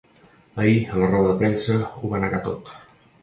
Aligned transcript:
Ahir, 0.63 0.79
a 0.93 0.97
la 1.01 1.09
roda 1.11 1.33
de 1.35 1.37
premsa, 1.43 1.77
ho 1.99 2.11
va 2.15 2.21
negar 2.25 2.43
tot. 2.49 2.73